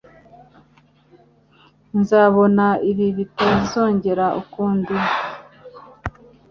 [1.99, 4.95] Nzabona ibi bitazongera ukundi.